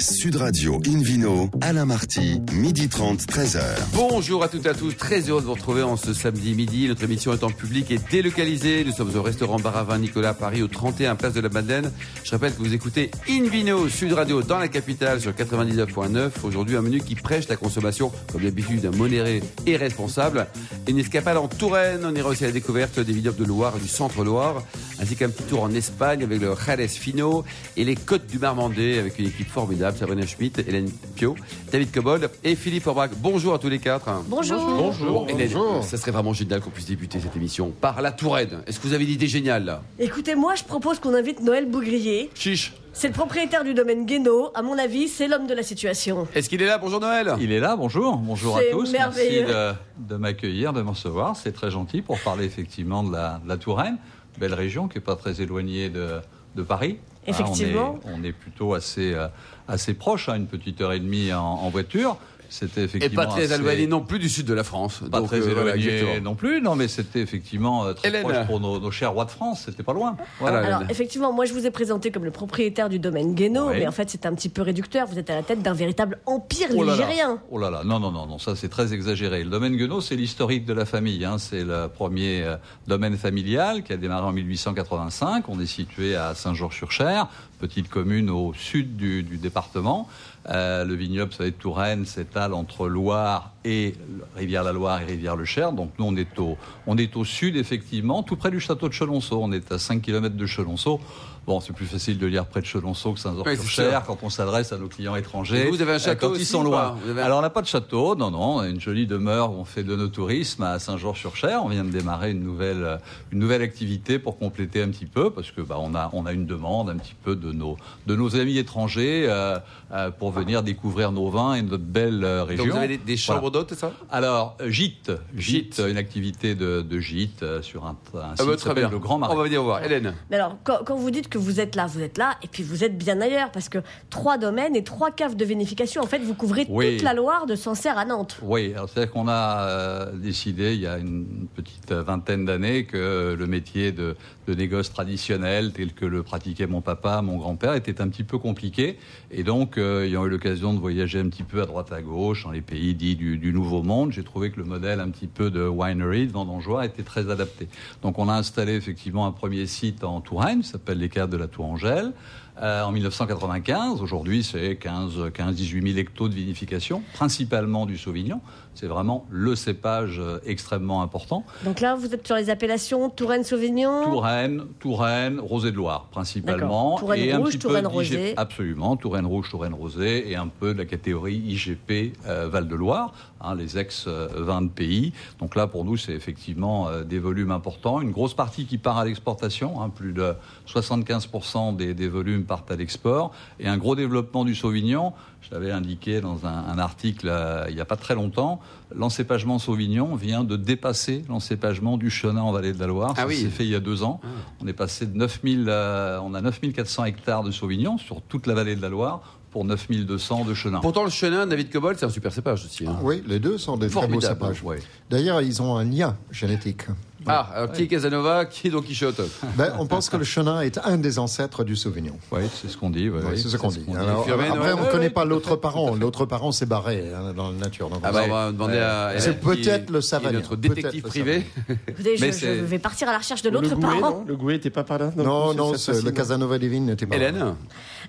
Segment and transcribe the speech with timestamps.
[0.00, 3.60] Sud Radio Invino, Alain Marty, midi 30, 13h.
[3.94, 6.86] Bonjour à toutes et à tous, très heureux de vous retrouver en ce samedi midi.
[6.86, 8.84] Notre émission est en public et délocalisée.
[8.84, 11.90] Nous sommes au restaurant Baravin Nicolas Paris, au 31 Place de la Madeleine.
[12.22, 16.30] Je rappelle que vous écoutez Invino Sud Radio dans la capitale sur 99.9.
[16.44, 20.46] Aujourd'hui, un menu qui prêche la consommation, comme d'habitude, modéré et responsable.
[20.86, 22.02] Une escapade en Touraine.
[22.04, 24.62] On ira aussi à la découverte des vignobles de Loire et du centre-Loire,
[25.00, 27.44] ainsi qu'un petit tour en Espagne avec le Jerez Fino
[27.76, 29.96] et les côtes du Marmandais avec une équipe formidable.
[29.96, 31.36] Sabrina Schmitt, Hélène Pio,
[31.72, 33.10] David Cobold et Philippe Orbach.
[33.18, 34.08] Bonjour à tous les quatre.
[34.28, 34.58] Bonjour.
[35.00, 38.62] Bon, Hélène, ça serait vraiment génial qu'on puisse débuter cette émission par la Touraine.
[38.66, 39.82] Est-ce que vous avez une idée géniale là?
[39.98, 42.30] Écoutez, moi, je propose qu'on invite Noël Bougrier.
[42.34, 42.74] Chiche.
[42.94, 44.50] C'est le propriétaire du domaine Guénaud.
[44.56, 46.26] À mon avis, c'est l'homme de la situation.
[46.34, 46.78] Est-ce qu'il est là?
[46.78, 47.34] Bonjour Noël.
[47.40, 48.90] Il est là, bonjour, bonjour à C'est tous.
[48.90, 49.44] merveilleux.
[49.46, 51.36] Merci de, de m'accueillir, de me recevoir.
[51.36, 53.98] C'est très gentil pour parler effectivement de la, de la Touraine,
[54.38, 56.20] belle région qui n'est pas très éloignée de,
[56.56, 56.98] de Paris.
[57.00, 57.98] Hein, Effectivement.
[58.04, 59.28] on, est, on est plutôt assez, euh,
[59.66, 62.16] assez proche, hein, une petite heure et demie en, en voiture.
[62.50, 63.22] C'était Et effectivement.
[63.22, 65.00] pas très assez- éloigné non plus du sud de la France.
[65.10, 68.22] Pas Donc, très euh, éloigné non plus, non, mais c'était effectivement euh, très Hélène.
[68.22, 70.16] proche pour nos, nos chers rois de France, c'était pas loin.
[70.40, 70.58] Voilà.
[70.58, 73.80] Alors, effectivement, moi, je vous ai présenté comme le propriétaire du domaine Guénaud, Ouais.
[73.80, 75.06] mais en fait, c'est un petit peu réducteur.
[75.06, 76.92] Vous êtes à la tête d'un véritable empire Oh là là.
[76.92, 77.38] ligérien.
[77.50, 79.44] Oh là là, non, non, non, non, ça c'est très exagéré.
[79.44, 81.24] Le domaine Guenot, c'est l'historique de la famille.
[81.24, 81.36] Hein.
[81.38, 82.56] C'est le premier euh,
[82.86, 85.48] domaine familial qui a démarré en 1885.
[85.48, 87.28] On est situé à Saint-Georges-sur-Cher,
[87.60, 90.08] petite commune au sud du, du département.
[90.50, 93.94] Euh, le vignoble, va être Touraine, s'étale entre Loire et
[94.34, 95.72] Rivière-la-Loire et Rivière-le-Cher.
[95.72, 98.94] Donc nous, on est, au, on est au sud, effectivement, tout près du château de
[98.94, 99.40] Chelonceau.
[99.42, 101.00] On est à 5 km de Chelonceau.
[101.48, 103.20] Bon, c'est plus facile de lire près de Chelonceau que
[103.66, 104.02] sûr.
[104.06, 105.66] quand on s'adresse à nos clients étrangers.
[105.66, 106.94] Et vous avez un euh, château quand ils sont loin.
[107.08, 109.54] avez Alors on n'a pas de château, non, non, on a une jolie demeure où
[109.54, 111.62] on fait de nos tourismes à Saint-Georges-sur-Cher.
[111.64, 112.98] On vient de démarrer une nouvelle, euh,
[113.32, 116.34] une nouvelle activité pour compléter un petit peu, parce que bah, on a, on a
[116.34, 119.58] une demande un petit peu de nos, de nos amis étrangers euh,
[119.92, 122.64] euh, pour venir découvrir nos vins et notre belle région.
[122.66, 123.57] Donc vous avez des, des chambres Voilà.
[123.58, 123.92] D'hôtes, c'est ça?
[124.10, 125.82] Alors euh, gîte, gîte, Gîte.
[125.88, 128.90] une activité de, de gîte euh, sur un, un site Ah bah, Très s'appelle bien.
[128.90, 129.34] le Grand Marais.
[129.34, 129.82] On va venir voir.
[129.84, 130.14] Hélène.
[130.30, 132.62] Mais alors, quand, quand vous dites que vous êtes là, vous êtes là, et puis
[132.62, 133.78] vous êtes bien ailleurs, parce que
[134.10, 136.96] trois domaines et trois caves de vinification, en fait, vous couvrez Oui.
[136.96, 138.38] toute la Loire de Sancerre à Nantes.
[138.42, 143.34] Oui, alors c'est-à-dire qu'on a euh, décidé il y a une petite vingtaine d'années que
[143.38, 144.16] le métier de,
[144.46, 148.38] de négoce traditionnel, tel que le pratiquait mon papa, mon grand-père, était un petit peu
[148.38, 148.98] compliqué.
[149.30, 152.44] Et donc, euh, ayant eu l'occasion de voyager un petit peu à droite à gauche
[152.44, 155.26] dans les pays dits du, du Nouveau Monde, j'ai trouvé que le modèle un petit
[155.26, 157.68] peu de winery, de vendangeois, était très adapté.
[158.02, 161.36] Donc, on a installé effectivement un premier site en Touraine, qui s'appelle les Caves de
[161.36, 162.12] la Tourangelle.
[162.60, 164.02] Euh, en 1995.
[164.02, 168.40] Aujourd'hui, c'est 15, 15, 18 000 hectos de vinification, principalement du Sauvignon.
[168.78, 171.44] C'est vraiment le cépage euh, extrêmement important.
[171.64, 174.04] Donc là, vous êtes sur les appellations Touraine-Sauvignon.
[174.04, 176.96] Touraine, Touraine, Rosé de Loire, principalement.
[176.96, 178.34] Touraine et un rouge, petit peu Touraine d'IG rosé.
[178.36, 182.76] Absolument, Touraine rouge, Touraine rosé, et un peu de la catégorie IGP euh, Val de
[182.76, 185.12] Loire, hein, les ex-vins de pays.
[185.40, 188.00] Donc là, pour nous, c'est effectivement euh, des volumes importants.
[188.00, 190.34] Une grosse partie qui part à l'exportation, hein, plus de
[190.68, 195.14] 75% des, des volumes partent à l'export, et un gros développement du Sauvignon.
[195.40, 198.60] Je l'avais indiqué dans un, un article euh, il n'y a pas très longtemps.
[198.94, 203.12] L'encépagement Sauvignon vient de dépasser l'encépagement du Chenin en Vallée de la Loire.
[203.16, 203.36] Ah Ça oui.
[203.36, 204.20] s'est fait il y a deux ans.
[204.60, 208.54] On est passé de 9000, euh, on a 9400 hectares de Sauvignon sur toute la
[208.54, 210.80] vallée de la Loire pour 9200 de Chenin.
[210.80, 212.86] Pourtant, le chenin, David Cobold, c'est un super cépage aussi.
[212.86, 212.96] hein.
[213.02, 214.62] Oui, les deux sont des très beaux cépages.
[214.62, 214.78] Ouais.
[215.10, 216.82] D'ailleurs, ils ont un lien génétique.
[217.26, 219.20] Ah, alors qui est Casanova Qui est Don Quichotte
[219.56, 222.16] Ben, on pense que le chenin est un des ancêtres du Sauvignon.
[222.30, 223.10] Oui, c'est ce qu'on dit.
[223.10, 223.84] ouais, c'est ce qu'on dit.
[223.94, 225.94] Alors, Affirmé, après, ouais, on ne connaît pas l'autre parent.
[226.00, 227.90] L'autre parent s'est barré hein, dans la nature.
[227.90, 231.44] Donc, Ah bah, on va demander à C'est peut-être le Savanien, notre détective privé.
[231.88, 234.00] Écoutez, je, vais partir à la recherche de l'autre parent.
[234.00, 236.10] non Le Gouet n'était pas par là non, non, le.
[236.10, 237.16] Casanova Divine n'était pas.
[237.16, 237.28] là.
[237.28, 237.54] Hélène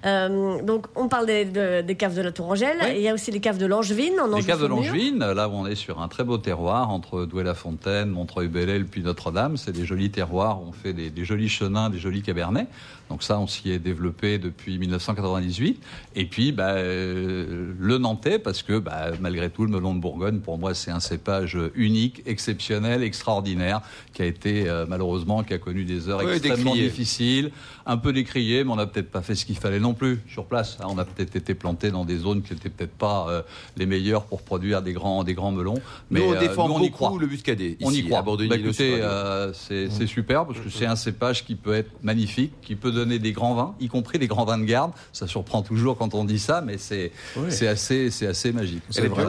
[0.05, 2.77] Euh, donc, on parle des, de- des caves de la Tourangelle.
[2.81, 2.89] Oui.
[2.95, 4.67] Il y a aussi les caves de Langevine, en Les caves de.
[4.67, 9.57] Langevine, là où on est sur un très beau terroir entre Douai-la-Fontaine, Montreuil-Bellel, puis Notre-Dame,
[9.57, 10.61] c'est des jolis terroirs.
[10.61, 12.67] On fait des, des jolis chenins, des jolis cabernets.
[13.09, 15.81] Donc ça, on s'y est développé depuis 1998.
[16.16, 20.40] Et puis, bah, euh, le Nantais, parce que bah, malgré tout, le melon de Bourgogne,
[20.40, 23.81] pour moi, c'est un cépage unique, exceptionnel, extraordinaire,
[24.13, 26.90] qui a été euh, malheureusement, qui a connu des heures Oui, extrêmement décrié.
[26.90, 27.52] difficiles,
[27.87, 30.46] un peu décrié, mais on n'a peut-être pas fait ce qu'il fallait non plus sur
[30.46, 30.78] place.
[30.80, 30.86] hein.
[30.90, 33.41] On a peut-être été planté dans des zones qui n'étaient peut-être pas euh,
[33.78, 35.76] les meilleures pour produire des grands, des grands melons.
[36.09, 37.20] Mais Nous, on euh, défend nous, on y beaucoup croit.
[37.20, 37.78] le muscadet.
[37.82, 38.20] On y croit.
[38.20, 42.53] à Bah, écoutez, euh, c'est super parce que c'est un cépage qui peut être magnifique,
[42.62, 44.91] qui peut donner des grands vins, y compris des grands vins de garde.
[45.14, 47.12] Ça surprend toujours quand on dit ça, mais c'est
[47.50, 48.84] c'est assez, c'est assez magique.
[48.90, 49.28] C'est vrai.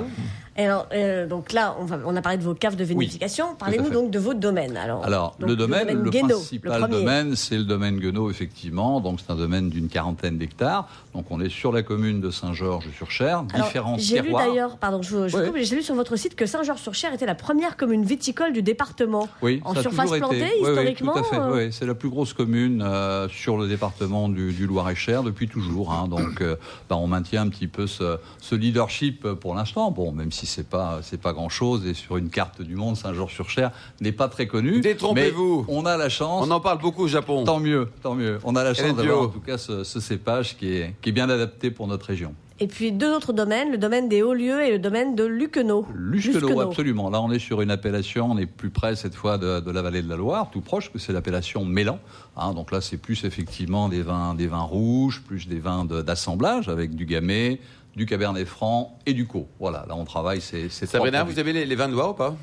[0.61, 3.55] Et alors, euh, donc là, on, va, on, a parlé de vos caves de vinification.
[3.59, 4.77] Parlez-nous donc de vos domaines.
[4.77, 9.01] Alors, alors le domaine, le, domaine le principal domaine, c'est le domaine Guenot, effectivement.
[9.01, 10.87] Donc c'est un domaine d'une quarantaine d'hectares.
[11.15, 15.39] Donc on est sur la commune de Saint-Georges-sur-Cher, différents J'ai lu d'ailleurs, pardon, je, je
[15.63, 19.29] j'ai lu sur votre site que Saint-Georges-sur-Cher était la première commune viticole du département.
[19.41, 21.15] Oui, en surface plantée, historiquement.
[21.17, 21.41] Oui, tout à fait.
[21.41, 25.91] Euh, c'est la plus grosse commune euh, sur le département du, du Loir-et-Cher depuis toujours.
[25.91, 26.07] Hein.
[26.07, 26.43] donc
[26.91, 29.91] bah, on maintient un petit peu ce, ce leadership pour l'instant.
[29.91, 32.97] Bon, même si c'est pas c'est pas grand chose et sur une carte du monde,
[32.97, 33.71] Saint-Georges-sur-Cher
[34.01, 34.81] n'est pas très connu.
[34.81, 35.65] Détrompez-vous.
[35.69, 36.47] On a la chance.
[36.47, 37.45] On en parle beaucoup au Japon.
[37.45, 38.39] Tant mieux, tant mieux.
[38.45, 41.13] On a la chance d'avoir en tout cas ce, ce cépage qui est, qui est
[41.13, 42.35] bien adapté pour notre région.
[42.63, 45.87] Et puis deux autres domaines, le domaine des hauts lieux et le domaine de Luquenot.
[45.95, 47.09] Luquenot, absolument.
[47.09, 50.03] Là, on est sur une appellation, on est plus près cette fois de, la vallée
[50.03, 51.99] de la Loire, tout proche, que c'est l'appellation Mélan.
[52.37, 56.69] Hein, donc là, c'est plus effectivement des vins, des vins rouges, plus des vins d'assemblage
[56.69, 57.61] avec du gamay,
[57.97, 59.49] du Cabernet Franc et du Co.
[59.59, 62.37] Voilà, là on travaille ces, ces Sabrina, vous avez les, vins de Loire ou pas?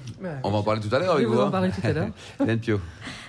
[0.44, 1.34] On va en parler tout à l'heure avec vous.
[1.34, 2.10] On va en parler tout à l'heure.
[2.42, 2.80] Hélène Pio.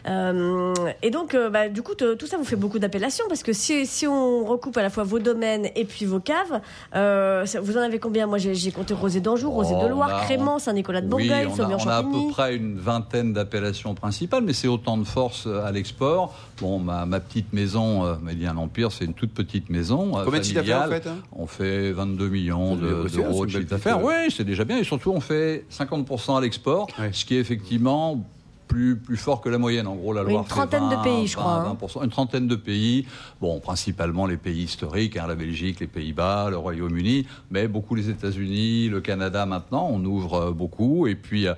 [0.08, 3.52] Euh, et donc, euh, bah, du coup, tout ça vous fait beaucoup d'appellations parce que
[3.52, 6.60] si, si, on recoupe à la fois vos domaines et puis vos caves,
[6.94, 8.26] euh, vous en avez combien?
[8.26, 11.62] Moi, j'ai compté Rosé d'Anjou, Rosé de oh, Loire, Crément, Saint-Nicolas de Bourgogne, oui, on,
[11.62, 15.46] a, on a à peu près une vingtaine d'appellations principales, mais c'est autant de force
[15.46, 16.34] à l'export.
[16.60, 20.12] Bon, ma, ma, petite maison, euh, Médien Empire, c'est une toute petite maison.
[20.24, 21.18] Combien de chiffre d'affaires hein?
[21.32, 24.02] On fait 22 millions d'euros de, chiffre d'affaires.
[24.02, 24.78] Oui, c'est déjà bien.
[24.78, 28.25] Et surtout, on fait 50% à l'export, ce qui est effectivement
[28.69, 29.87] plus, plus fort que la moyenne.
[29.87, 31.66] En gros, la Loire Une trentaine de pays, je crois.
[31.66, 31.76] Hein.
[32.05, 33.06] Une trentaine de pays.
[33.40, 38.11] Bon, principalement les pays historiques, hein, la Belgique, les Pays-Bas, le Royaume-Uni, mais beaucoup les
[38.11, 39.88] États-Unis, le Canada maintenant.
[39.90, 41.06] On ouvre euh, beaucoup.
[41.06, 41.54] Et puis, euh,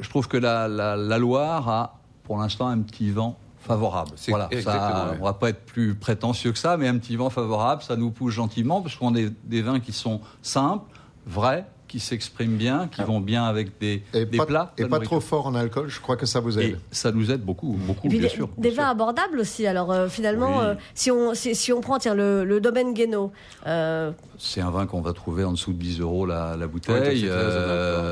[0.00, 4.12] je trouve que la, la, Loire a, pour l'instant, un petit vent favorable.
[4.28, 7.82] Voilà, ça, on va pas être plus prétentieux que ça, mais un petit vent favorable,
[7.82, 10.84] ça nous pousse gentiment parce qu'on est des vins qui sont simples,
[11.26, 13.04] vrais, qui s'expriment bien, qui ah.
[13.04, 14.72] vont bien avec des, des plats.
[14.78, 16.76] Et pas trop fort en alcool, je crois que ça vous aide.
[16.90, 18.48] ça nous aide beaucoup, beaucoup, bien des, sûr.
[18.58, 19.64] Des vins abordables aussi.
[19.64, 23.30] Alors euh, finalement, euh, si, on, si, on prend tiens, le, le domaine Guénaud.
[23.68, 27.30] Euh, c'est un vin qu'on va trouver en dessous de 10 euros la, la bouteille.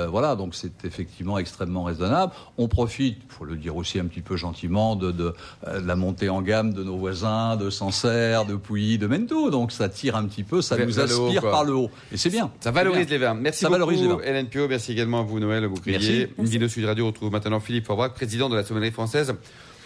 [0.09, 2.33] voilà, donc c'est effectivement extrêmement raisonnable.
[2.59, 5.35] On profite, il faut le dire aussi un petit peu gentiment, de, de,
[5.67, 9.51] la montée en gamme de nos voisins, de Sancerre, de Pouilly, de Mento.
[9.51, 11.91] Donc ça tire un petit peu, ça nous aspire par le haut.
[12.13, 12.53] Et c'est bien.
[12.61, 13.35] Ça valorise les vins.
[13.35, 14.69] Merci beaucoup, Hélène Pio.
[14.69, 16.29] Merci également à vous, Noël Boucrier.
[16.39, 19.35] Une vidéo Sud Radio retrouve maintenant Philippe Forbrac, président de la sommellerie française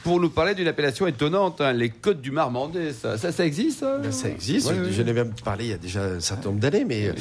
[0.07, 2.93] pour nous parler d'une appellation étonnante, hein, les Côtes du Marmandais.
[2.93, 4.73] Ça, ça, existe ça, ben, ça existe.
[4.93, 7.13] J'en ai même parlé il y a déjà un certain nombre d'années, mais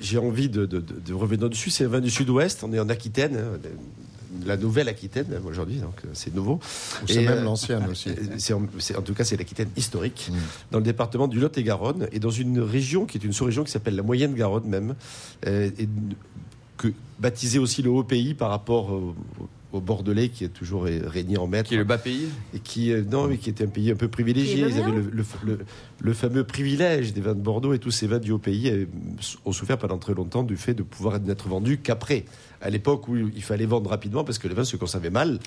[0.00, 1.70] j'ai envie de, de, de, revenir dessus.
[1.70, 2.64] C'est un vin du Sud-Ouest.
[2.64, 3.38] On est en Aquitaine.
[4.46, 6.60] La nouvelle Aquitaine aujourd'hui, donc euh, c'est nouveau.
[7.06, 8.10] C'est même euh, l'ancienne aussi.
[8.54, 8.62] En,
[8.98, 10.36] en, tout cas, c'est l'Aquitaine historique, mm.
[10.72, 13.96] dans le département du Lot-et-Garonne, et dans une région qui est une sous-région qui s'appelle
[13.96, 14.94] la Moyenne-Garonne même,
[15.46, 15.88] euh, et
[16.76, 16.88] que,
[17.18, 19.14] baptisée aussi le Haut-Pays par rapport au,
[19.74, 21.68] au Bordelais qui est toujours régné en maître.
[21.68, 23.96] Qui est le bas pays Et qui, euh, non, mais qui était un pays un
[23.96, 24.66] peu privilégié.
[24.68, 25.58] Ils avaient le,
[26.00, 28.86] le, fameux privilège des vins de Bordeaux et tous ces vins du haut pays euh,
[29.44, 32.24] ont souffert pendant très longtemps du fait de pouvoir n'être vendus qu'après
[32.64, 35.38] à l'époque où il fallait vendre rapidement parce que les vins se conservaient mal.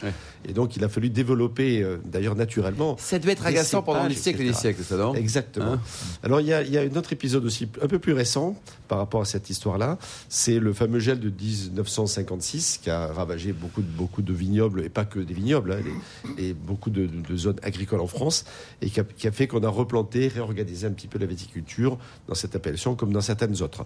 [0.48, 2.96] Et donc, il a fallu développer, euh, d'ailleurs naturellement.
[3.00, 5.16] Ça devait être agaçant pendant des siècles et des siècles, ça, non?
[5.16, 5.74] Exactement.
[5.74, 5.82] Hein?
[6.22, 8.56] Alors, il y, a, il y, a, un autre épisode aussi un peu plus récent
[8.88, 9.98] par rapport à cette histoire-là.
[10.30, 14.90] C'est le fameux gel de 1956 qui a ravagé beaucoup de, beaucoup de vignobles, et
[14.90, 18.46] pas que des vignobles, hein, et beaucoup de, zones agricoles en France,
[18.82, 21.98] et qui a, qui a fait qu'on a replanté, réorganisé un petit peu la viticulture
[22.28, 23.86] dans cette appellation comme dans certaines autres.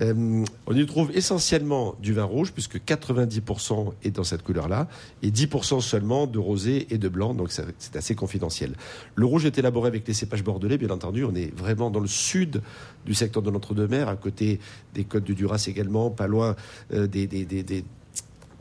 [0.00, 4.88] Euh, on y trouve essentiellement du vin rouge, puisque que 90% est dans cette couleur-là,
[5.22, 8.74] et 10% seulement de rosé et de blanc, donc c'est assez confidentiel.
[9.16, 12.06] Le rouge est élaboré avec les cépages bordelais, bien entendu, on est vraiment dans le
[12.06, 12.62] sud
[13.04, 14.60] du secteur de l'Entre-deux-Mers, à côté
[14.94, 16.56] des côtes du Duras également, pas loin
[16.92, 17.84] euh, des,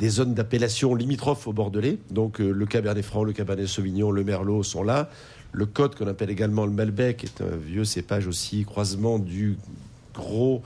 [0.10, 2.00] zones d'appellation limitrophes au Bordelais.
[2.10, 5.10] Donc euh, le Cabernet Franc, le Cabernet Sauvignon, le Merlot sont là.
[5.52, 9.58] Le Côte, qu'on appelle également le Malbec, est un vieux cépage aussi, croisement du
[10.14, 10.62] gros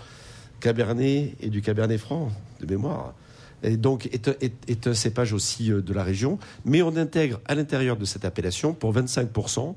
[0.60, 2.32] Cabernet et du Cabernet Franc,
[2.62, 3.14] de mémoire
[3.64, 7.98] et donc est, un cépage aussi euh, de la région, mais on intègre à l'intérieur
[7.98, 9.76] de cette appellation pour 25%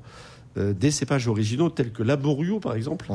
[0.57, 3.07] euh, des cépages originaux tels que l'aborio par exemple,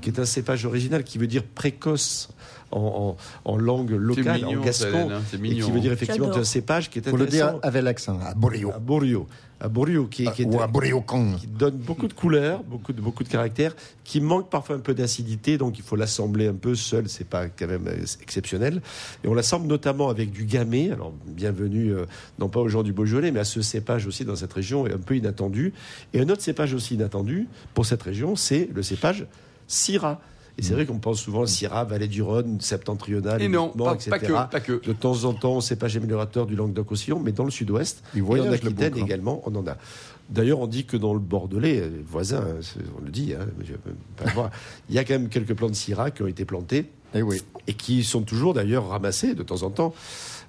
[0.00, 2.28] qui est un cépage original qui veut dire précoce
[2.70, 3.16] en,
[3.56, 7.18] langue locale, en gascon, hein, et qui veut dire effectivement un cépage qui est intéressant.
[7.18, 8.72] Faut le dire avec l'accent, aborio.
[8.72, 9.26] Aborio.
[9.60, 13.74] Aborio qui, qui, est, qui donne beaucoup de couleurs, beaucoup de, beaucoup de caractères,
[14.04, 17.48] qui manque parfois un peu d'acidité, donc il faut l'assembler un peu seul, c'est pas
[17.48, 18.80] quand même euh, exceptionnel.
[19.24, 22.06] Et on l'assemble notamment avec du gamay, alors bienvenue, euh,
[22.38, 24.98] non pas aux gens du Beaujolais, mais à ce cépage aussi dans cette région, un
[24.98, 25.72] peu inattendu.
[26.14, 29.26] Et un autre cépage aussi inattendu pour cette région, c'est le cépage
[29.66, 30.20] Syrah.
[30.58, 34.10] Et c'est vrai qu'on pense souvent Syrah, Vallée du Rhône, septentrionale, Et non, pas, etc.
[34.10, 34.84] pas que, pas que.
[34.84, 38.52] De temps en temps, cépage améliorateur du Languedoc-Roussillon, mais dans le sud-ouest, Il et en
[38.52, 39.04] Aquitaine hein.
[39.04, 39.76] également, on en a.
[40.28, 43.72] D'ailleurs, on dit que dans le Bordelais, euh, voisin, hein, on le dit, hein, je
[43.72, 44.50] peux pas le voir,
[44.88, 47.42] il y a quand même quelques plants de Syrah qui ont été plantés Eh oui.
[47.66, 49.94] et qui sont toujours d'ailleurs ramassés de temps en temps.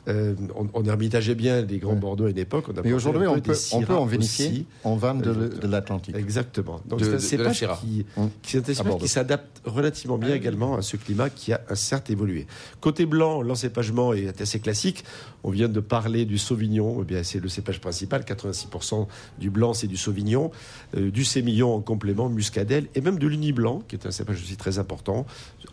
[0.07, 1.99] Euh, on, on ermitageait bien les grands Ouais.
[1.99, 2.65] Bordeaux à une époque.
[2.69, 4.65] On a Mais aujourd'hui, on peu peut, on peut en vinifier aussi.
[4.83, 6.15] en vin de, l'Atlantique.
[6.15, 6.81] Exactement.
[6.85, 8.29] Donc c'est un cépage qui, Hum.
[8.41, 12.47] qui, s'adapte relativement Ah bien également à ce climat qui a certes évolué.
[12.79, 15.03] Côté blanc, l'encépagement est assez classique.
[15.43, 16.99] On vient de parler du Sauvignon.
[17.01, 18.21] Eh bien, c'est le cépage principal.
[18.23, 19.05] 86%
[19.37, 20.49] du blanc, c'est du Sauvignon.
[20.97, 24.41] Euh, du Sémillon en complément, Muscadelle et même de l'Uni blanc, qui est un cépage
[24.41, 25.25] aussi très important.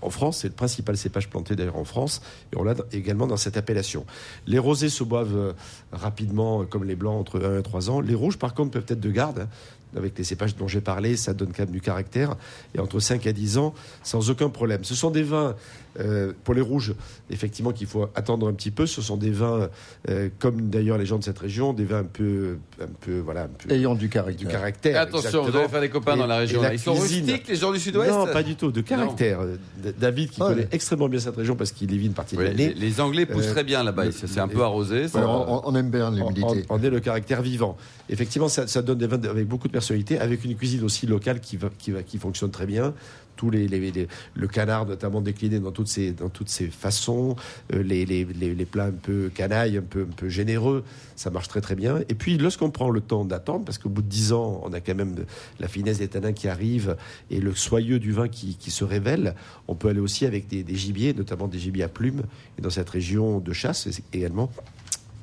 [0.02, 2.20] En France, c'est le principal cépage planté d'ailleurs en France.
[2.52, 4.04] Et on l'a également dans cette appellation.
[4.46, 5.52] Les rosés se boivent euh,
[5.92, 8.00] rapidement, euh, comme les blancs, entre 1 et 3 ans.
[8.00, 9.40] Les rouges, par contre, peuvent être de garde.
[9.40, 9.48] hein.
[9.96, 12.36] Avec les cépages dont j'ai parlé, ça donne quand même du caractère.
[12.74, 14.84] Et entre 5 à 10 ans, sans aucun problème.
[14.84, 15.54] Ce sont des vins,
[16.00, 16.94] euh, pour les rouges,
[17.30, 18.86] effectivement, qu'il faut attendre un petit peu.
[18.86, 19.68] Ce sont des vins,
[20.08, 23.42] euh, comme d'ailleurs les gens de cette région, des vins un peu, un peu, voilà,
[23.44, 25.00] un peu Ayant du du caractère.
[25.00, 25.58] Attention, vous exactement.
[25.60, 26.62] allez faire des copains Et- dans la région.
[26.62, 26.72] la.
[26.72, 29.40] Ils sont rustiques, les gens du sud-ouest Non, pas du tout, de caractère.
[29.40, 29.56] Euh,
[29.98, 32.40] David, qui Ah, connaît extrêmement bien cette région parce qu'il y vit une partie de
[32.42, 34.04] Oui, les, l'année, les Anglais poussent très bien là-bas.
[34.12, 35.08] C'est un peu arrosé.
[35.08, 36.64] ça- Alors, on, on aime bien en, l'humidité.
[36.68, 37.76] en- en est le caractère vivant.
[38.08, 41.40] Effectivement, ça, ça donne des vins avec beaucoup de personnalité, avec une cuisine aussi locale
[41.40, 42.94] qui, va, qui, va, qui fonctionne très bien.
[43.36, 47.36] Tous les, les- le canard, notamment décliné dans toutes ses, dans toutes ses façons,
[47.72, 48.24] euh, les,
[48.64, 50.84] plats un peu canailles, un peu, un peu généreux,
[51.16, 51.98] ça marche très très bien.
[52.08, 54.80] Et puis, lorsqu'on prend le temps d'attendre, parce qu'au bout de 10 ans, on a
[54.80, 55.14] quand même
[55.60, 56.96] la finesse des tanins qui arrive
[57.30, 59.34] et le soyeux du vin qui, se révèle,
[59.68, 62.22] on peut aller aussi avec des, des gibiers, notamment des gibiers à plumes.
[62.58, 64.50] Et dans cette région de chasse également,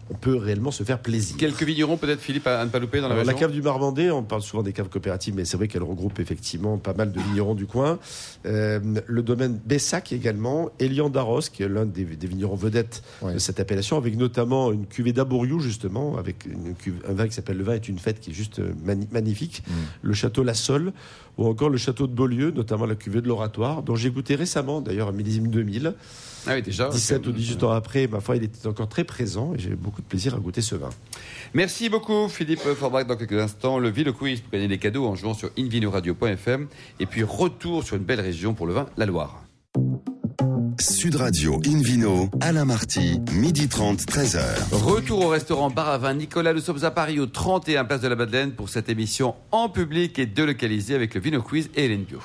[0.09, 1.37] on peut réellement se faire plaisir.
[1.37, 4.11] Quelques vignerons, peut-être, Philippe, à ne pas louper dans la Alors, la cave du Marmandais,
[4.11, 7.19] on parle souvent des caves coopératives, mais c'est vrai qu'elle regroupe effectivement pas mal de
[7.21, 7.99] vignerons du coin.
[8.45, 13.33] Euh, le domaine Bessac également, Elian d'Arros, qui est l'un des, des vignerons vedettes Ouais.
[13.35, 17.33] de cette appellation, avec notamment une cuvée d'Aboriou, justement, avec une cuve- un vin qui
[17.33, 19.63] s'appelle Le vin est une fête, qui est juste euh, mani- magnifique.
[20.01, 20.91] Le château La Sole,
[21.37, 24.81] ou encore le château de Beaulieu, notamment la cuvée de l'Oratoire, dont j'ai goûté récemment,
[24.81, 25.95] d'ailleurs, un millésime 2000.
[26.45, 26.89] Ah oui, déjà.
[26.89, 27.27] 17 ok.
[27.27, 30.01] ou 18 ans après, ma foi, il était encore très présent et j'ai eu beaucoup
[30.01, 30.89] de plaisir à goûter ce vin.
[31.53, 33.07] Merci beaucoup, Philippe Forbach.
[33.07, 36.67] Dans quelques instants, le Ville Quiz pour gagner des cadeaux en jouant sur invinoradio.fm.
[36.99, 39.43] Et puis, retour sur une belle région pour le vin, la Loire.
[40.79, 44.41] Sud Radio Invino, Alain Marty, midi 30, 13h.
[44.71, 46.53] Retour au restaurant Bar à Vin Nicolas.
[46.53, 50.17] Nous sommes à Paris au 31 Place de la Madeleine pour cette émission en public
[50.19, 52.19] et délocalisée avec le Vino Quiz et Hélène Bio.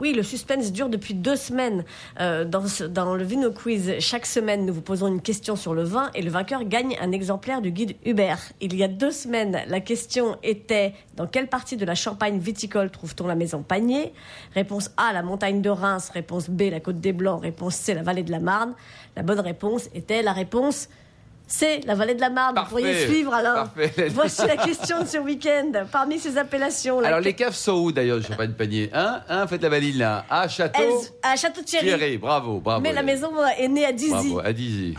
[0.00, 1.84] Oui, le suspense dure depuis deux semaines.
[2.20, 5.82] Euh, dans, dans le Vino Quiz, chaque semaine, nous vous posons une question sur le
[5.82, 8.38] vin et le vainqueur gagne un exemplaire du guide Hubert.
[8.60, 12.90] Il y a deux semaines, la question était dans quelle partie de la Champagne viticole
[12.90, 14.12] trouve-t-on la maison Panier?
[14.54, 16.10] Réponse A, la montagne de Reims.
[16.10, 17.42] Réponse B, la côte des Blancs.
[17.42, 18.74] Réponse C, la vallée de la Marne.
[19.16, 20.88] La bonne réponse était la réponse
[21.48, 22.54] C, la vallée de la Marne.
[22.54, 22.70] Parfait.
[22.74, 23.70] Vous pourriez suivre alors.
[23.70, 24.08] Parfait.
[24.10, 25.72] Voici la question de ce week-end.
[25.90, 28.90] Parmi ces appellations, la Alors, les caves sont où d'ailleurs, Champagne Panier?
[28.92, 30.24] Hein Hein Faites la valise là.
[30.28, 31.86] À Château Elles- à Château-Thierry.
[31.86, 32.18] Thierry.
[32.18, 32.82] Bravo, bravo.
[32.82, 34.10] Mais la maison est née à Dizy.
[34.10, 34.94] Bravo, à Dizy.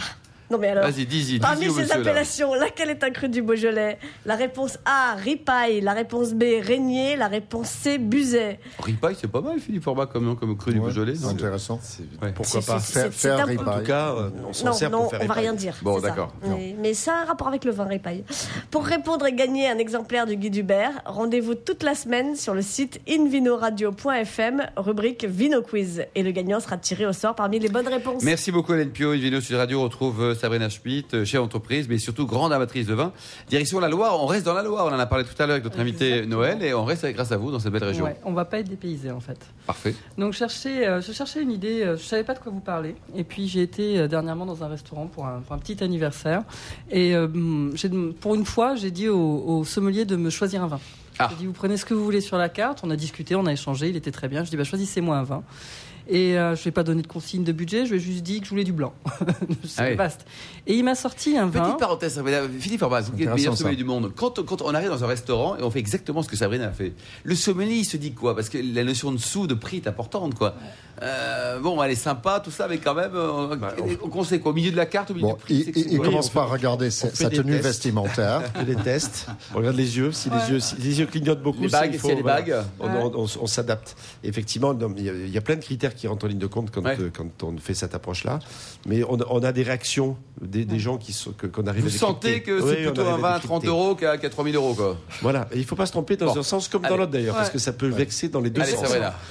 [0.51, 0.83] Non mais alors.
[0.85, 1.39] Vas-y, Dizy.
[1.39, 1.95] Parmi ces là.
[1.95, 3.99] appellations, laquelle est un cru du Beaujolais?
[4.25, 5.81] La réponse A, Ripaille.
[5.81, 7.15] La réponse B, Régnier.
[7.15, 8.59] La réponse C, Buzet.
[8.83, 11.15] Ripaille, c'est pas mal, Philippe Forbach, comme, comme cru du Beaujolais.
[11.15, 11.79] c'est intéressant.
[12.21, 12.31] Ouais.
[12.33, 13.79] Pourquoi pas Faire, faire un peu- En ripaille.
[13.79, 15.75] tout cas, euh, on s'en Non, sert non, pour faire on va rien dire.
[15.81, 16.33] Bon, d'accord.
[16.43, 18.23] Mais, mais ça a un rapport avec le vin Ripaille.
[18.71, 22.61] Pour répondre et gagner un exemplaire du guide Hubert, rendez-vous toute la semaine sur le
[22.61, 26.05] site invinoradio.fm, rubrique Vino Quiz.
[26.15, 28.23] Et le gagnant sera tiré au sort parmi les bonnes réponses.
[28.23, 29.13] Merci beaucoup Hélène Pio.
[29.13, 32.87] Une vidéo sur Radio retrouve euh, Sabrina Schmitt, euh, chef d'entreprise, mais surtout grande amatrice
[32.87, 33.11] de vin.
[33.49, 34.85] Direction la Loire, on reste dans la Loire.
[34.85, 36.35] On en a parlé tout à l'heure avec notre invité Exactement.
[36.37, 38.05] Noël et on reste grâce à vous dans cette belle région.
[38.05, 39.39] Ouais, on va pas être dépaysé en fait.
[39.67, 39.93] Parfait.
[40.17, 42.95] Donc chercher, euh, je cherchais une idée, euh, je savais pas de quoi vous parler.
[43.15, 46.43] Et puis j'ai été euh, dernièrement dans un restaurant pour un, pour un petit anniversaire.
[46.89, 50.67] Et hum, j'ai- pour une fois, j'ai dit au, au sommelier de me choisir un
[50.67, 50.79] vin.
[51.21, 51.27] Ah.
[51.31, 52.79] J'ai dit vous prenez ce que vous voulez sur la carte.
[52.83, 54.43] On a discuté, on a échangé, il était très bien.
[54.45, 55.43] Je dis bah, choisissez-moi un vin.
[56.11, 58.39] Et euh, je vais pas donné de consigne de budget, je lui ai juste dit
[58.39, 58.93] que je voulais du blanc.
[59.63, 59.95] C'est Ah oui.
[59.95, 60.25] vaste.
[60.65, 61.61] Et il m'a sorti un vin.
[61.61, 62.39] Petite parenthèse, Sabrina.
[62.59, 64.11] Philippe Forbach, vous qui êtes le meilleur sommelier du monde.
[64.15, 66.71] Quand, quand on arrive dans un restaurant et on fait exactement ce que Sabrina a
[66.71, 68.35] fait, le sommelier il se dit quoi?
[68.35, 70.55] Parce que la notion de sous, de prix est importante, quoi.
[71.01, 73.55] Euh, bon, elle est sympa, tout ça, mais quand même, euh,
[74.03, 74.51] on conseille quoi?
[74.51, 76.89] Au milieu de la carte, au milieu Bon, du prix il, il- commence par regarder
[76.91, 77.63] sa, tenue tests.
[77.63, 78.41] vestimentaire.
[78.59, 80.11] On des tests, on regarde les yeux.
[80.11, 80.35] Si, Ouais.
[80.45, 82.41] les, yeux, si les yeux clignotent beaucoup, Les bagues, il s'il y a des voilà,
[82.41, 82.55] bagues.
[82.81, 83.95] on, on- on- on s'adapte.
[84.23, 86.85] Effectivement, il y, y a plein de critères qui rentrent en ligne de compte quand,
[86.85, 88.39] euh, quand on fait cette approche-là.
[88.85, 91.95] Mais on, on a des réactions des, des gens qui sont, que- qu'on arrive Vous
[91.95, 93.67] à sentez que c'est plutôt un arrive à vin à 30 décrypter.
[93.67, 94.97] euros qu'à qu'à 3000 euros, quoi.
[95.21, 96.39] Voilà, et il ne faut pas se tromper dans Bon.
[96.39, 96.93] un sens comme Allez.
[96.93, 98.83] dans l'autre d'ailleurs, parce que ça peut vexer dans les deux Allez, sens.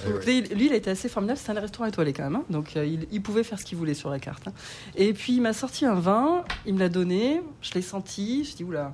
[0.07, 1.39] Donc, lui, lui, il était assez formidable.
[1.43, 2.37] C'est un restaurant étoilé quand même.
[2.37, 2.45] hein.
[2.51, 4.49] Donc, euh, il, il pouvait faire ce qu'il voulait sur la carte.
[4.49, 4.53] hein.
[4.97, 6.45] Et puis, il m'a sorti un vin.
[6.67, 7.41] Il me l'a donné.
[7.63, 8.45] Je l'ai senti.
[8.45, 8.93] Je dis, oula.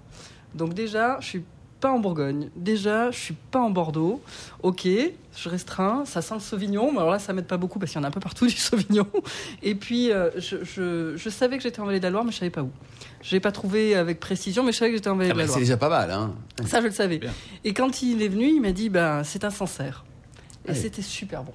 [0.54, 1.45] Donc, déjà, je suis
[1.85, 2.49] pas en Bourgogne.
[2.57, 4.23] Déjà, je suis pas en Bordeaux.
[4.62, 4.88] Ok,
[5.37, 6.05] je restreins.
[6.07, 6.91] Ça sent le Sauvignon.
[6.93, 8.47] Mais alors là, ça m'aide pas beaucoup parce qu'il y en a un peu partout
[8.55, 9.07] du Sauvignon.
[9.62, 12.33] Et puis, euh, je, je- je savais que j'étais en Vallée de la Loire, mais
[12.33, 12.71] je savais pas où.
[13.23, 15.38] Je l'ai pas trouvé avec précision, mais je savais que j'étais en Vallée Ah de
[15.38, 15.55] la bah, Loire.
[15.59, 16.33] c'est déjà pas mal, hein.
[16.64, 17.19] Ça, je le savais.
[17.19, 17.33] Bien.
[17.64, 20.07] Et quand il est venu, il m'a dit bah, c'est un Sancerre.
[20.67, 20.81] Et Allez.
[20.81, 21.53] c'était super bon.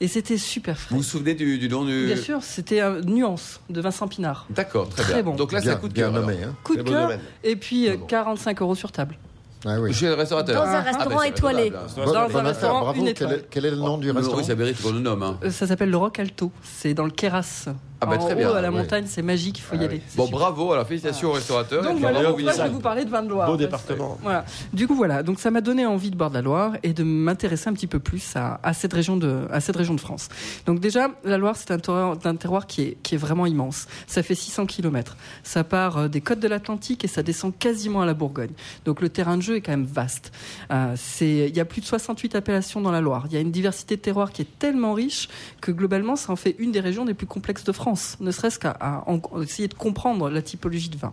[0.00, 0.94] Et c'était super frais.
[0.94, 2.06] Vous vous souvenez du, du nom du.
[2.08, 4.46] Bien sûr, c'était un Nuance de Vincent Pinard.
[4.50, 5.22] D'accord, très, Très bien.
[5.22, 5.36] bon.
[5.36, 6.20] Donc là, c'est bien, un coup de bien cœur.
[6.20, 6.36] nommé.
[6.44, 6.54] Hein.
[6.62, 7.02] Coup de bon cœur.
[7.04, 7.20] domaine.
[7.44, 8.06] Et puis euh, Bon.
[8.06, 9.16] 45 euros sur table.
[9.64, 9.92] Ah oui.
[9.92, 10.64] Chez le restaurateur.
[10.64, 11.62] Dans un Ah, restaurant bah, c'est étoilé.
[11.64, 11.92] raisonnable, hein.
[11.96, 12.98] Bonne- Dans un bonne affaire, restaurant, bravo.
[12.98, 13.32] une Quel étoile.
[13.34, 14.32] est, quel est le nom du Le restaurant?
[14.36, 15.22] Maurice Abéry, qu'on nous nomme.
[15.22, 15.38] hein.
[15.44, 16.50] Euh, Ça s'appelle le Rock Alto.
[16.62, 17.66] C'est dans le Queyras.
[18.02, 18.76] Ah bah, en très haut, bien, à la oui.
[18.76, 19.96] montagne, c'est magique, il faut y Ah aller.
[19.96, 20.02] oui.
[20.16, 21.84] Bon, bravo, alors félicitations au restaurateur.
[21.84, 23.48] Et Donc voilà pourquoi je vais vous parler de vin de Loire.
[23.48, 24.18] Beau département.
[24.22, 24.44] Voilà.
[24.72, 25.22] Du coup, voilà.
[25.22, 27.86] Donc, ça m'a donné envie de boire de la Loire et de m'intéresser un petit
[27.86, 30.28] peu plus à, à cette région de, à cette région de France.
[30.66, 33.86] Donc, déjà, la Loire, c'est un terroir, un terroir qui est, qui est vraiment immense.
[34.06, 35.16] Ça fait 600 km.
[35.44, 38.50] Ça part euh, des côtes de l'Atlantique et ça descend quasiment à la Bourgogne.
[38.84, 40.32] Donc, le terrain de jeu est quand même vaste.
[40.72, 43.24] Euh, c'est, il y a plus de 68 appellations dans la Loire.
[43.28, 45.28] Il y a une diversité de terroirs qui est tellement riche
[45.60, 47.91] que globalement, ça en fait une des régions les plus complexes de France.
[48.20, 49.04] Ne serait-ce qu'à
[49.42, 51.12] essayer de comprendre la typologie de vin.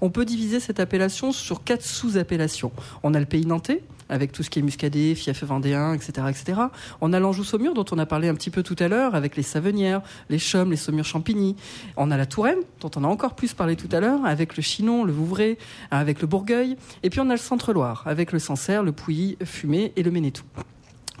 [0.00, 2.72] On peut diviser cette appellation sur quatre sous-appellations.
[3.02, 6.60] On a le pays nantais, avec tout ce qui est muscadet, fief vendéen, etc., etc.
[7.00, 9.42] On a l'Anjou-Saumur, dont on a parlé un petit peu tout à l'heure, avec les
[9.42, 11.56] Savenières, les Chaumes, les Saumur-Champigny.
[11.96, 14.62] On a la Touraine, dont on a encore plus parlé tout à l'heure, avec le
[14.62, 15.58] Chinon, le Vouvray,
[15.90, 16.76] avec le Bourgueil.
[17.02, 20.44] Et puis on a le Centre-Loire, avec le Sancerre, le Pouilly, Fumé et le Ménétou.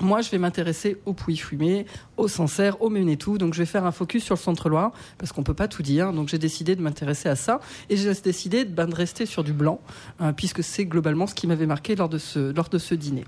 [0.00, 1.86] Moi, je vais m'intéresser au Pouilly fumé,
[2.16, 3.38] au Sancerre, au Ménétou.
[3.38, 6.12] Donc, je vais faire un focus sur le Centre-Loire, parce qu'on peut pas tout dire.
[6.12, 7.60] Donc, j'ai décidé de m'intéresser à ça.
[7.88, 9.80] Et j'ai décidé ben, de rester sur du blanc,
[10.20, 13.24] hein, puisque c'est globalement ce qui m'avait marqué lors de ce dîner.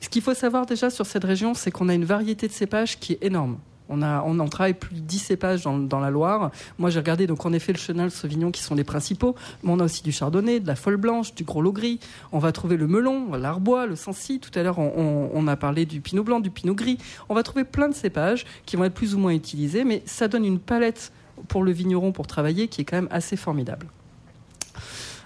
[0.00, 2.98] Ce qu'il faut savoir déjà sur cette région, c'est qu'on a une variété de cépages
[2.98, 3.58] qui est énorme.
[3.90, 6.50] On, a, on en travaille plus de 10 cépages dans, la Loire.
[6.78, 9.34] Moi, j'ai regardé, donc en effet, le Chenin, le Sauvignon qui sont les principaux.
[9.62, 12.00] Mais on a aussi du Chardonnay, de la Folle Blanche, du Gros Lot Gris.
[12.32, 14.40] On va trouver le Melon, l'Arbois, le Sancy.
[14.40, 16.98] Tout à l'heure, on a parlé du Pinot Blanc, du Pinot Gris.
[17.28, 20.28] On va trouver plein de cépages qui vont être plus ou moins utilisés, mais ça
[20.28, 21.12] donne une palette
[21.48, 23.86] pour le vigneron pour travailler qui est quand même assez formidable.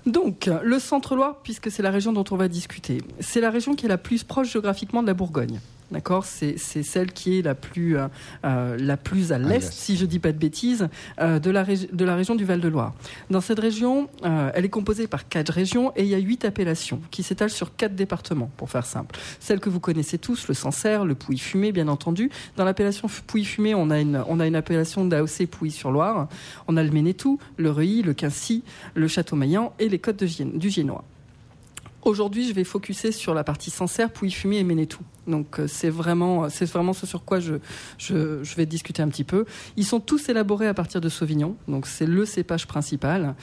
[0.07, 3.87] Donc, le Centre-Loire, puisque c'est la région dont on va discuter, c'est la région qui
[3.87, 5.61] est la plus proche géographiquement de la Bourgogne.
[5.91, 8.09] D'accord C'est celle qui est la plus, euh,
[8.45, 10.89] euh, la plus à l'est, si je dis pas de bêtises,
[11.21, 12.95] euh, de, la régi- de la région du Val-de-Loire.
[13.31, 16.45] Dans cette région, euh, elle est composée par quatre régions et il y a huit
[16.47, 19.17] appellations qui s'étalent sur quatre départements, pour faire simple.
[19.39, 22.31] Celles que vous connaissez tous, le Sancerre, le Pouilly fumé, bien entendu.
[22.57, 26.29] Dans l'appellation F- Pouilly fumé, on a une, on a une appellation d'AOC Pouilly-sur-Loire.
[26.67, 30.59] On a le Ménétou, le Reuilly, le Quincy, le Château-Maillan et les côtes de Gienne-
[30.59, 31.05] du Giennois.
[32.03, 35.01] Aujourd'hui, je vais focuser sur la partie Sancerre, Pouilly fumé et Ménétou.
[35.27, 37.55] Donc euh, c'est vraiment, c'est vraiment ce sur quoi je,
[37.99, 39.45] je, je vais discuter un petit peu.
[39.77, 43.35] Ils sont tous élaborés à partir de Sauvignon, donc c'est le cépage principal.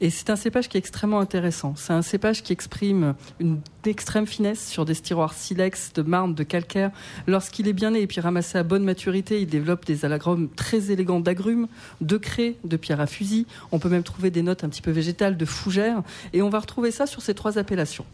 [0.00, 1.74] Et c'est un cépage qui est extrêmement intéressant.
[1.76, 6.42] C'est un cépage qui exprime une extrême finesse sur des tiroirs silex, de marne, de
[6.42, 6.90] calcaire.
[7.26, 10.90] Lorsqu'il est bien né et puis ramassé à bonne maturité, il développe des alagromes très
[10.90, 11.68] élégants d'agrumes,
[12.00, 13.46] de craie, de pierre à fusil.
[13.72, 16.02] On peut même trouver des notes un petit peu végétales, de fougères.
[16.32, 18.04] Et on va retrouver ça sur ces trois appellations.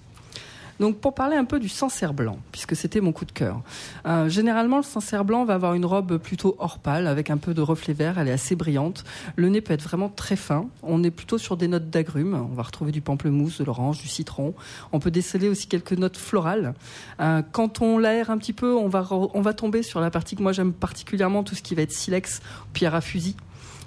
[0.80, 3.60] Donc pour parler un peu du Sancerre blanc, puisque c'était mon coup de cœur.
[4.06, 7.52] Euh, généralement, le Sancerre blanc va avoir une robe plutôt or pâle, avec un peu
[7.52, 9.04] de reflet vert, elle est assez brillante.
[9.36, 10.68] Le nez peut être vraiment très fin.
[10.82, 12.34] On est plutôt sur des notes d'agrumes.
[12.50, 14.54] On va retrouver du pamplemousse, de l'orange, du citron.
[14.92, 16.72] On peut déceler aussi quelques notes florales.
[17.20, 20.34] Euh, quand on l'aère un petit peu, on va, on va tomber sur la partie
[20.34, 22.40] que moi j'aime particulièrement, tout ce qui va être silex,
[22.72, 23.36] pierre à fusil.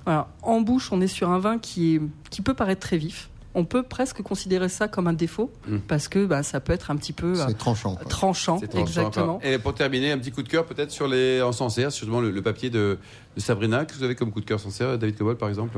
[0.06, 3.30] En bouche, on est sur un vin qui, est, qui peut paraître très vif.
[3.56, 5.78] On peut presque considérer ça comme un défaut, Mm.
[5.88, 7.96] parce que bah, ça peut être un petit peu euh, C'est tranchant.
[7.96, 8.06] quoi.
[8.10, 9.40] tranchant, exactement.
[9.44, 12.32] Et pour terminer, un petit coup de cœur peut-être sur les en Sancerre, justement le,
[12.32, 12.98] le papier de,
[13.36, 13.80] de Sabrina.
[13.86, 15.78] Qu'est-ce que vous avez comme coup de cœur Sancerre, David Cobol par exemple?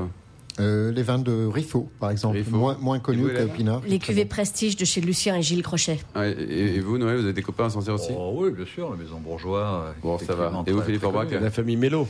[0.60, 2.76] Euh, les vins de Riffaut, par exemple, Riffaut.
[2.80, 3.82] moins, connus vous, que Pinard.
[3.86, 6.00] Les cuvées prestige de chez Lucien et Gilles Crochet.
[6.16, 8.12] Ouais, et, et vous, Noël, vous avez des copains en Sancerre aussi?
[8.18, 9.94] Oh, oui, bien sûr, la maison bourgeois.
[10.02, 10.52] Bon, ça va.
[10.66, 11.28] Et vous, Philippe Orbach.
[11.30, 12.08] La famille Mélo.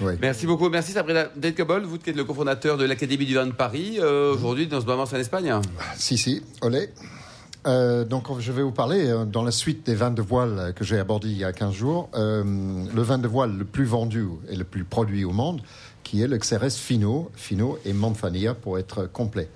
[0.00, 0.12] Oui.
[0.20, 1.26] Merci beaucoup, merci Sabrina.
[1.36, 4.68] David Cobol, vous qui êtes le cofondateur de l'Académie du vin de Paris, euh, aujourd'hui
[4.68, 5.52] dans ce moment en Espagne.
[5.96, 6.90] Si, si, olé.
[7.66, 10.84] Euh, donc, je vais vous parler, euh, dans la suite des vins de voile que
[10.84, 14.26] j'ai abordés il y a 15 jours, euh, le vin de voile le plus vendu
[14.48, 15.60] et le plus produit au monde,
[16.10, 19.48] qui est le Xérès Fino, Fino et Manfania pour être complet.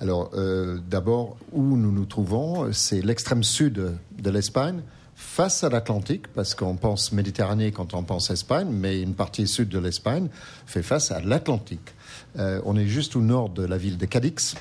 [0.00, 4.80] Alors, euh, d'abord, où nous nous trouvons, c'est l'extrême sud de l'Espagne,
[5.14, 9.68] face à l'Atlantique, parce qu'on pense Méditerranée quand on pense Espagne, mais une partie sud
[9.68, 10.28] de l'Espagne
[10.64, 11.94] fait face à l'Atlantique.
[12.38, 14.54] Euh, on est juste au nord de la ville de Cadix,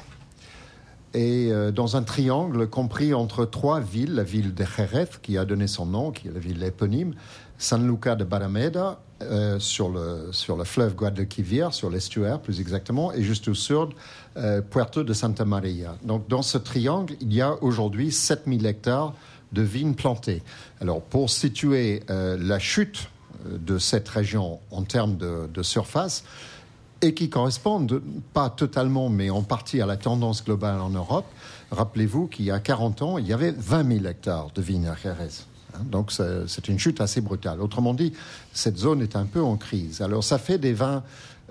[1.13, 5.45] et euh, dans un triangle compris entre trois villes, la ville de Jerez, qui a
[5.45, 7.15] donné son nom, qui est la ville éponyme,
[7.57, 13.11] San Luca de Barrameda, euh, sur, le, sur le fleuve Guadalquivir, sur l'estuaire plus exactement,
[13.13, 13.89] et juste au sud,
[14.37, 15.95] euh, Puerto de Santa Maria.
[16.03, 19.13] Donc dans ce triangle, il y a aujourd'hui 7000 hectares
[19.53, 20.43] de vignes plantées.
[20.81, 23.09] Alors pour situer la chute
[23.45, 26.23] de cette région en termes de, de surface,
[27.01, 28.01] et qui correspondent,
[28.33, 31.25] pas totalement, mais en partie à la tendance globale en Europe.
[31.71, 34.95] Rappelez-vous qu'il y a 40 ans, il y avait 20 000 hectares de vignes à
[34.95, 35.45] Jerez.
[35.77, 37.61] Hein, donc c'est une chute assez brutale.
[37.61, 38.13] Autrement dit,
[38.53, 40.01] cette zone est un peu en crise.
[40.01, 41.03] Alors ça fait des vins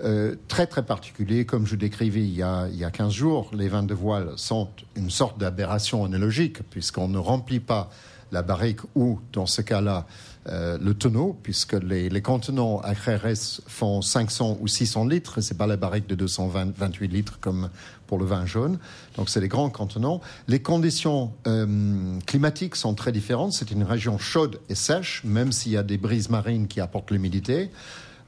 [0.03, 3.49] euh, très très particuliers, comme je décrivais il y, a, il y a 15 jours.
[3.53, 7.89] Les vins de voile sont une sorte d'aberration analogique, puisqu'on ne remplit pas
[8.31, 10.05] la barrique ou, dans ce cas-là,
[10.49, 15.67] euh, le tonneau, puisque les, contenants à RRS font 500 ou 600 litres, c'est pas
[15.67, 17.69] la barrique de 228 litres comme
[18.05, 18.79] pour le vin jaune.
[19.17, 20.21] Donc c'est des grands contenants.
[20.47, 23.51] Les conditions euh, climatiques sont très différentes.
[23.53, 27.11] C'est une région chaude et sèche, même s'il y a des brises marines qui apportent
[27.11, 27.69] l'humidité.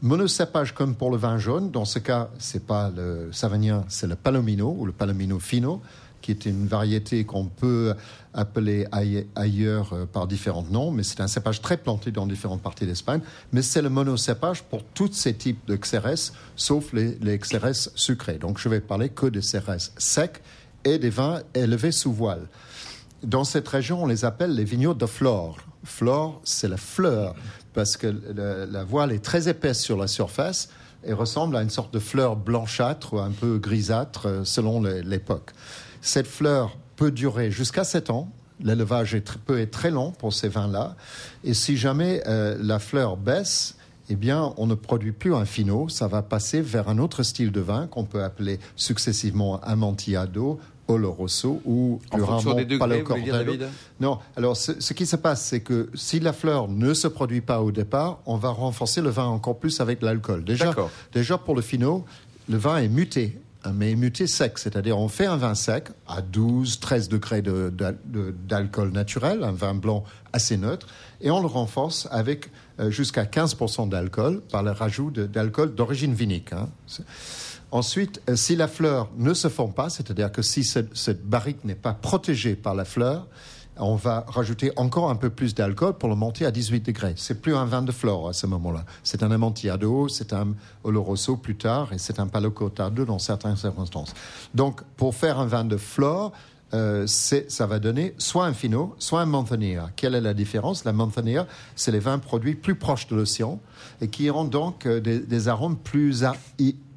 [0.02, 1.72] Monocépage comme pour le vin jaune.
[1.72, 5.82] Dans ce cas, c'est pas le Savagnin, c'est le Palomino ou le Palomino fino
[6.22, 7.96] qui est une variété qu'on peut
[8.34, 8.86] appeler
[9.36, 13.22] ailleurs euh, par différents noms, mais c'est un cépage très planté dans différentes parties d'Espagne.
[13.52, 18.38] Mais c'est le monocépage pour tous ces types de XRS, sauf les, les XRS sucrés.
[18.38, 20.42] Donc je vais parler que des XRS secs
[20.86, 22.48] et des vins élevés sous voile.
[23.24, 25.58] Dans cette région, on les appelle les vignobles de flore.
[25.84, 27.36] Flore, c'est la fleur,
[27.74, 30.70] parce que la voile est très épaisse sur la surface
[31.04, 35.52] et ressemble à une sorte de fleur blanchâtre ou un peu grisâtre euh, selon l'époque.
[36.02, 38.30] Cette fleur peut durer jusqu'à 7 ans.
[38.62, 40.96] L'élevage peut être très long pour ces vins-là.
[41.44, 43.76] Et si jamais euh, la fleur baisse,
[44.10, 47.52] eh bien, on ne produit plus un finot, ça va passer vers un autre style
[47.52, 53.04] de vin qu'on peut appeler successivement Amontillado, Oloroso ou Palo
[54.00, 57.42] Non, alors ce, ce, qui se passe, c'est que si la fleur ne se produit
[57.42, 60.44] pas au départ, on va renforcer le vin encore plus avec l'alcool.
[60.44, 60.74] Déjà,
[61.14, 62.04] déjà pour le finot,
[62.50, 63.40] le vin est muté
[63.74, 69.43] mais muté sec, c'est-à-dire on fait un vin sec à 12, 13 degrés d'alcool naturel,
[69.43, 70.88] un vin blanc assez neutre,
[71.19, 76.54] et on le renforce avec euh, jusqu'à 15% d'alcool par le rajout d'alcool d'origine vinique.
[76.54, 76.69] Hein.
[77.72, 81.76] Ensuite, euh, si la fleur ne se forme pas, c'est-à-dire que si cette barrique n'est
[81.76, 83.28] pas protégée par la fleur,
[83.80, 87.13] on va rajouter encore un peu plus d'alcool pour le monter à 18 degrés.
[87.15, 88.86] C'est plus un vin de flore à ce moment-là.
[89.04, 93.56] C'est un amontillado, c'est un oloroso plus tard et c'est un palo cortado dans certaines
[93.56, 94.13] circonstances.
[94.54, 96.32] Donc, pour faire un vin de flore,
[96.74, 99.89] euh, ça va donner soit un fino, soit un manzanilla.
[99.96, 100.86] Quelle est la différence?
[100.86, 103.60] La manzanilla, c'est les vins produits plus proches de l'océan
[104.02, 106.24] et qui ont donc euh, des, arômes plus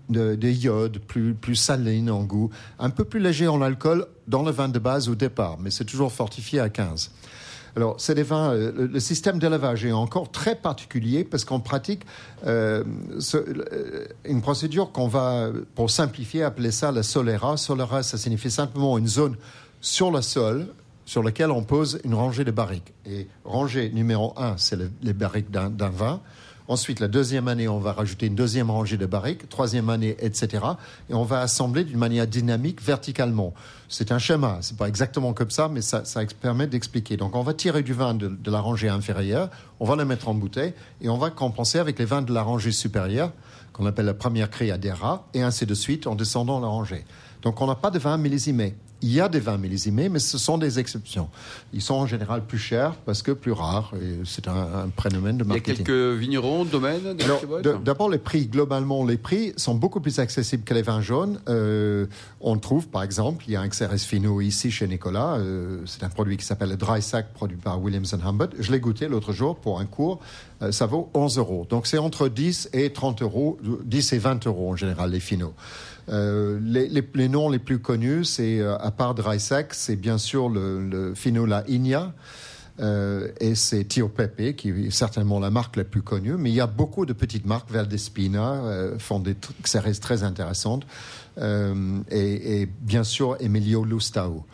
[0.08, 4.50] de, iode, plus, plus saline en goût, un peu plus léger en alcool dans le
[4.50, 7.10] vin de base au départ, mais c'est toujours fortifié à 15.
[7.74, 8.52] Alors, c'est des vins.
[8.52, 12.02] Euh, le, système d'élevage est encore très particulier parce qu'on pratique
[12.46, 12.84] euh,
[13.34, 17.56] euh, une procédure qu'on va, pour simplifier, appeler ça la solera.
[17.56, 19.36] Solera, ça signifie simplement une zone
[19.80, 20.66] sur le sol
[21.04, 22.92] sur laquelle on pose une rangée de barriques.
[23.06, 26.20] Et rangée numéro 1, c'est les barriques d'un vin.
[26.68, 30.64] Ensuite, la deuxième année, on va rajouter une deuxième rangée de barriques, troisième année, etc.
[31.10, 33.52] Et on va assembler d'une manière dynamique, verticalement.
[33.88, 36.02] C'est un schéma, c'est pas exactement comme ça, mais ça,
[36.40, 37.16] permet d'expliquer.
[37.16, 40.34] Donc, on va tirer du vin de, la rangée inférieure, on va le mettre en
[40.34, 43.32] bouteille, et on va compenser avec les vins de la rangée supérieure,
[43.72, 47.04] qu'on appelle la première criadera, et ainsi de suite en descendant la rangée.
[47.42, 48.76] Donc, on n'a pas de vin millésimé.
[49.02, 51.28] Il y a des vins millésimés, mais ce sont des exceptions.
[51.72, 53.92] Ils sont en général plus chers parce que plus rares.
[54.24, 55.74] C'est un, un, prénomen de marketing.
[55.74, 57.16] Il y a quelques vignerons, domaines
[57.84, 61.40] D'abord, les prix, globalement, les prix sont beaucoup plus accessibles que les vins jaunes.
[61.48, 62.06] Euh,
[62.40, 65.36] on trouve, par exemple, il y a un XRS Fino ici chez Nicolas.
[65.36, 68.48] Euh, c'est un produit qui s'appelle le Dry Sack, produit par Williams Humbert.
[68.58, 70.20] Je l'ai goûté l'autre jour pour un cours.
[70.62, 71.66] Euh, ça vaut 11 euros.
[71.68, 75.52] Donc c'est entre 10 et 30 euros, 10 et 20 euros en général, les Finos.
[76.08, 80.86] Euh, les, noms les plus connus, c'est euh, à part Drysack, c'est bien sûr le,
[80.88, 82.12] le Finola Igna.
[82.80, 86.36] Euh, et c'est Tio Pepe, qui est certainement la marque la plus connue.
[86.38, 88.62] Mais il y a beaucoup de petites marques, Valdespina,
[88.98, 89.36] font des
[90.00, 90.86] très intéressantes.
[91.38, 94.44] Euh, et, bien sûr, Emilio Lustau.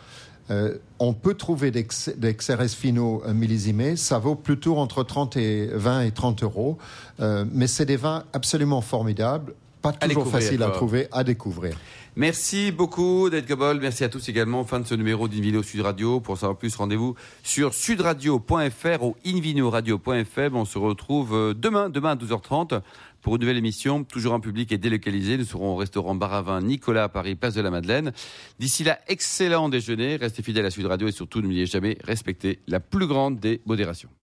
[0.97, 6.01] On peut trouver des, des XRS finaux millésimés, ça vaut plutôt entre 30 et 20
[6.01, 6.79] et 30 euros,
[7.19, 11.77] mais c'est des vins absolument formidables, pas toujours facile à trouver, à découvrir.
[12.15, 13.79] Merci beaucoup David Cobol.
[13.79, 14.65] Merci à tous également.
[14.65, 16.19] Fin de ce numéro d'Invino Sud Radio.
[16.19, 20.53] Pour savoir plus, rendez-vous sur sudradio.fr ou invinoradio.fr.
[20.53, 22.81] On se retrouve euh, demain, demain à 12h30
[23.21, 25.37] pour une nouvelle émission, toujours en public et délocalisée.
[25.37, 28.11] Nous serons au restaurant Baravin Nicolas à Paris, place de la Madeleine.
[28.59, 30.15] D'ici là, excellent déjeuner.
[30.15, 34.09] Restez fidèles à Sud Radio et surtout n'oubliez jamais respecter la plus grande des modérations.